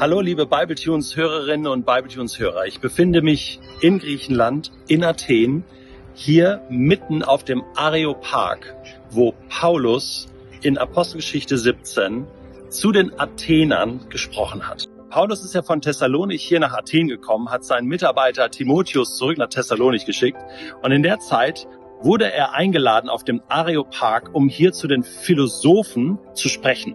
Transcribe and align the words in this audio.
Hallo 0.00 0.20
liebe 0.20 0.46
Bibletunes 0.46 1.16
Hörerinnen 1.16 1.66
und 1.66 1.84
Bibletunes 1.84 2.38
Hörer. 2.38 2.66
Ich 2.66 2.78
befinde 2.78 3.20
mich 3.20 3.58
in 3.80 3.98
Griechenland, 3.98 4.70
in 4.86 5.02
Athen, 5.02 5.64
hier 6.14 6.62
mitten 6.70 7.24
auf 7.24 7.42
dem 7.42 7.64
Areopag, 7.74 8.58
wo 9.10 9.34
Paulus 9.48 10.28
in 10.62 10.78
Apostelgeschichte 10.78 11.58
17 11.58 12.28
zu 12.68 12.92
den 12.92 13.18
Athenern 13.18 14.08
gesprochen 14.08 14.68
hat. 14.68 14.84
Paulus 15.10 15.44
ist 15.44 15.56
ja 15.56 15.62
von 15.62 15.80
Thessalonik 15.80 16.40
hier 16.40 16.60
nach 16.60 16.74
Athen 16.74 17.08
gekommen, 17.08 17.50
hat 17.50 17.64
seinen 17.64 17.88
Mitarbeiter 17.88 18.52
Timotheus 18.52 19.16
zurück 19.16 19.36
nach 19.36 19.48
Thessalonik 19.48 20.06
geschickt 20.06 20.38
und 20.80 20.92
in 20.92 21.02
der 21.02 21.18
Zeit 21.18 21.66
wurde 22.02 22.32
er 22.32 22.54
eingeladen 22.54 23.10
auf 23.10 23.24
dem 23.24 23.42
Areopag, 23.48 24.32
um 24.32 24.48
hier 24.48 24.72
zu 24.72 24.86
den 24.86 25.02
Philosophen 25.02 26.20
zu 26.34 26.48
sprechen. 26.48 26.94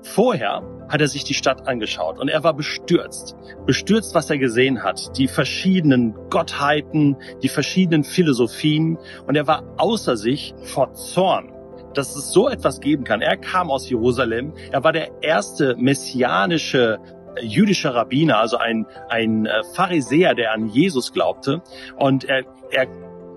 Vorher 0.00 0.62
hat 0.92 1.00
er 1.00 1.08
sich 1.08 1.24
die 1.24 1.34
Stadt 1.34 1.66
angeschaut 1.66 2.20
und 2.20 2.28
er 2.28 2.44
war 2.44 2.52
bestürzt. 2.52 3.34
Bestürzt, 3.66 4.14
was 4.14 4.28
er 4.28 4.36
gesehen 4.36 4.82
hat. 4.82 5.16
Die 5.16 5.26
verschiedenen 5.26 6.14
Gottheiten, 6.28 7.16
die 7.42 7.48
verschiedenen 7.48 8.04
Philosophien 8.04 8.98
und 9.26 9.34
er 9.34 9.46
war 9.46 9.64
außer 9.78 10.16
sich 10.16 10.54
vor 10.62 10.92
Zorn 10.92 11.50
dass 11.94 12.16
es 12.16 12.32
so 12.32 12.48
etwas 12.48 12.80
geben 12.80 13.04
kann. 13.04 13.20
Er 13.20 13.36
kam 13.36 13.70
aus 13.70 13.90
Jerusalem. 13.90 14.54
Er 14.70 14.82
war 14.82 14.92
der 14.92 15.22
erste 15.22 15.76
messianische 15.76 16.98
äh, 17.36 17.44
jüdische 17.44 17.94
Rabbiner, 17.94 18.38
also 18.38 18.56
ein, 18.56 18.86
ein 19.10 19.44
äh, 19.44 19.62
Pharisäer, 19.74 20.34
der 20.34 20.52
an 20.52 20.68
Jesus 20.68 21.12
glaubte. 21.12 21.60
Und 21.98 22.24
er, 22.24 22.44
er 22.70 22.86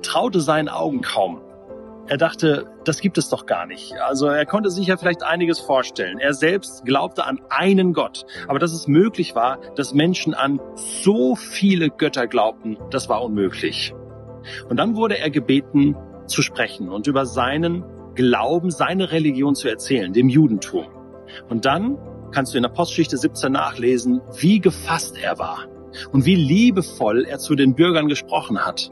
traute 0.03 0.39
seinen 0.39 0.69
Augen 0.69 1.01
kaum. 1.01 1.41
Er 2.07 2.17
dachte, 2.17 2.67
das 2.83 3.01
gibt 3.01 3.17
es 3.17 3.29
doch 3.29 3.47
gar 3.47 3.65
nicht. 3.65 3.93
Also 3.99 4.27
er 4.27 4.45
konnte 4.45 4.69
sich 4.69 4.87
ja 4.87 4.97
vielleicht 4.97 5.23
einiges 5.23 5.59
vorstellen. 5.59 6.19
Er 6.19 6.35
selbst 6.35 6.85
glaubte 6.85 7.25
an 7.25 7.41
einen 7.49 7.93
Gott. 7.93 8.25
Aber 8.47 8.59
dass 8.59 8.73
es 8.73 8.87
möglich 8.87 9.33
war, 9.33 9.59
dass 9.75 9.95
Menschen 9.95 10.35
an 10.35 10.59
so 10.75 11.35
viele 11.35 11.89
Götter 11.89 12.27
glaubten, 12.27 12.77
das 12.91 13.09
war 13.09 13.23
unmöglich. 13.23 13.93
Und 14.69 14.77
dann 14.77 14.95
wurde 14.95 15.17
er 15.17 15.31
gebeten 15.31 15.95
zu 16.27 16.43
sprechen 16.43 16.89
und 16.89 17.07
über 17.07 17.25
seinen 17.25 17.83
Glauben, 18.13 18.69
seine 18.69 19.11
Religion 19.11 19.55
zu 19.55 19.67
erzählen, 19.67 20.13
dem 20.13 20.29
Judentum. 20.29 20.85
Und 21.49 21.65
dann 21.65 21.97
kannst 22.31 22.53
du 22.53 22.59
in 22.59 22.65
Apostelgeschichte 22.65 23.17
17 23.17 23.51
nachlesen, 23.51 24.21
wie 24.39 24.59
gefasst 24.59 25.17
er 25.17 25.39
war 25.39 25.65
und 26.11 26.25
wie 26.25 26.35
liebevoll 26.35 27.25
er 27.25 27.39
zu 27.39 27.55
den 27.55 27.73
Bürgern 27.73 28.07
gesprochen 28.07 28.59
hat 28.59 28.91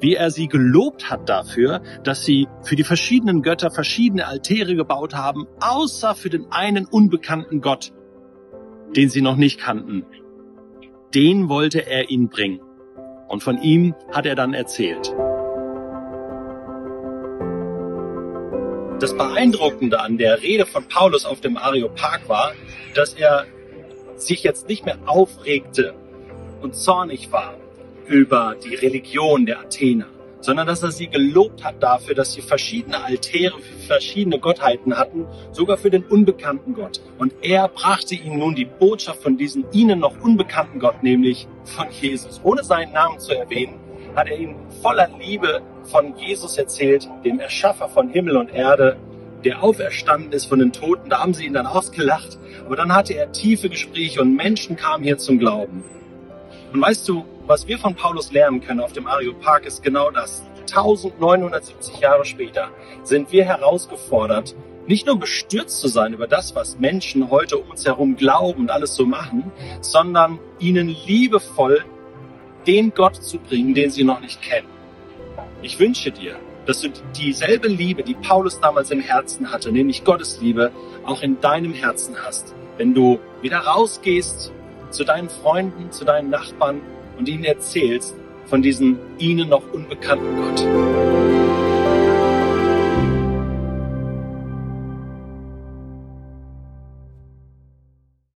wie 0.00 0.14
er 0.14 0.30
sie 0.30 0.48
gelobt 0.48 1.10
hat 1.10 1.28
dafür, 1.28 1.82
dass 2.04 2.24
sie 2.24 2.48
für 2.62 2.76
die 2.76 2.84
verschiedenen 2.84 3.42
Götter 3.42 3.70
verschiedene 3.70 4.26
Altäre 4.26 4.74
gebaut 4.74 5.14
haben, 5.14 5.46
außer 5.60 6.14
für 6.14 6.30
den 6.30 6.50
einen 6.50 6.86
unbekannten 6.86 7.60
Gott, 7.60 7.92
den 8.96 9.08
sie 9.08 9.22
noch 9.22 9.36
nicht 9.36 9.60
kannten. 9.60 10.04
Den 11.14 11.48
wollte 11.48 11.86
er 11.86 12.10
ihnen 12.10 12.28
bringen. 12.28 12.60
Und 13.28 13.42
von 13.42 13.62
ihm 13.62 13.94
hat 14.12 14.26
er 14.26 14.34
dann 14.34 14.54
erzählt. 14.54 15.14
Das 19.00 19.16
Beeindruckende 19.16 20.00
an 20.00 20.18
der 20.18 20.42
Rede 20.42 20.66
von 20.66 20.86
Paulus 20.86 21.24
auf 21.24 21.40
dem 21.40 21.56
Areopag 21.56 22.28
war, 22.28 22.52
dass 22.94 23.14
er 23.14 23.46
sich 24.16 24.42
jetzt 24.42 24.68
nicht 24.68 24.84
mehr 24.84 24.98
aufregte 25.06 25.94
und 26.60 26.74
zornig 26.74 27.32
war, 27.32 27.54
über 28.10 28.56
die 28.62 28.74
Religion 28.74 29.46
der 29.46 29.60
Athener, 29.60 30.06
sondern 30.40 30.66
dass 30.66 30.82
er 30.82 30.90
sie 30.90 31.06
gelobt 31.06 31.62
hat 31.62 31.80
dafür, 31.80 32.16
dass 32.16 32.32
sie 32.32 32.42
verschiedene 32.42 33.04
Altäre 33.04 33.56
für 33.60 33.86
verschiedene 33.86 34.40
Gottheiten 34.40 34.98
hatten, 34.98 35.26
sogar 35.52 35.76
für 35.76 35.90
den 35.90 36.02
unbekannten 36.02 36.74
Gott. 36.74 37.00
Und 37.18 37.32
er 37.40 37.68
brachte 37.68 38.16
ihnen 38.16 38.40
nun 38.40 38.56
die 38.56 38.64
Botschaft 38.64 39.22
von 39.22 39.36
diesem 39.36 39.64
ihnen 39.72 40.00
noch 40.00 40.20
unbekannten 40.20 40.80
Gott, 40.80 41.04
nämlich 41.04 41.46
von 41.64 41.86
Jesus. 42.00 42.40
Ohne 42.42 42.64
seinen 42.64 42.92
Namen 42.92 43.20
zu 43.20 43.32
erwähnen, 43.32 43.78
hat 44.16 44.28
er 44.28 44.38
ihnen 44.38 44.56
voller 44.82 45.08
Liebe 45.20 45.62
von 45.84 46.16
Jesus 46.16 46.58
erzählt, 46.58 47.08
dem 47.24 47.38
Erschaffer 47.38 47.88
von 47.88 48.08
Himmel 48.08 48.36
und 48.36 48.52
Erde, 48.52 48.96
der 49.44 49.62
auferstanden 49.62 50.32
ist 50.32 50.46
von 50.46 50.58
den 50.58 50.72
Toten. 50.72 51.08
Da 51.10 51.20
haben 51.20 51.32
sie 51.32 51.46
ihn 51.46 51.52
dann 51.52 51.66
ausgelacht. 51.66 52.38
Aber 52.66 52.74
dann 52.74 52.92
hatte 52.92 53.14
er 53.14 53.30
tiefe 53.30 53.68
Gespräche 53.68 54.20
und 54.20 54.34
Menschen 54.34 54.76
kamen 54.76 55.04
hier 55.04 55.18
zum 55.18 55.38
Glauben. 55.38 55.84
Und 56.72 56.80
weißt 56.80 57.08
du, 57.08 57.24
was 57.50 57.66
wir 57.66 57.80
von 57.80 57.96
Paulus 57.96 58.30
lernen 58.30 58.60
können 58.60 58.78
auf 58.78 58.92
dem 58.92 59.08
Areopag 59.08 59.66
ist 59.66 59.82
genau 59.82 60.12
das. 60.12 60.44
1970 60.68 61.98
Jahre 61.98 62.24
später 62.24 62.68
sind 63.02 63.32
wir 63.32 63.44
herausgefordert, 63.44 64.54
nicht 64.86 65.08
nur 65.08 65.18
bestürzt 65.18 65.80
zu 65.80 65.88
sein 65.88 66.14
über 66.14 66.28
das, 66.28 66.54
was 66.54 66.78
Menschen 66.78 67.28
heute 67.28 67.58
um 67.58 67.68
uns 67.68 67.84
herum 67.84 68.14
glauben 68.14 68.60
und 68.60 68.70
alles 68.70 68.94
so 68.94 69.04
machen, 69.04 69.50
sondern 69.80 70.38
ihnen 70.60 70.94
liebevoll 71.06 71.84
den 72.68 72.94
Gott 72.94 73.16
zu 73.16 73.38
bringen, 73.38 73.74
den 73.74 73.90
sie 73.90 74.04
noch 74.04 74.20
nicht 74.20 74.40
kennen. 74.40 74.68
Ich 75.60 75.80
wünsche 75.80 76.12
dir, 76.12 76.36
dass 76.66 76.82
du 76.82 76.90
dieselbe 77.16 77.66
Liebe, 77.66 78.04
die 78.04 78.14
Paulus 78.14 78.60
damals 78.60 78.92
im 78.92 79.00
Herzen 79.00 79.50
hatte, 79.50 79.72
nämlich 79.72 80.04
Gottes 80.04 80.40
Liebe, 80.40 80.70
auch 81.04 81.22
in 81.22 81.40
deinem 81.40 81.72
Herzen 81.72 82.14
hast. 82.24 82.54
Wenn 82.76 82.94
du 82.94 83.18
wieder 83.42 83.58
rausgehst 83.58 84.52
zu 84.90 85.02
deinen 85.02 85.28
Freunden, 85.28 85.90
zu 85.90 86.04
deinen 86.04 86.30
Nachbarn 86.30 86.80
und 87.20 87.28
ihnen 87.28 87.44
erzählst 87.44 88.16
von 88.46 88.62
diesem 88.62 88.98
ihnen 89.18 89.50
noch 89.50 89.62
unbekannten 89.72 90.36
Gott. 90.36 91.39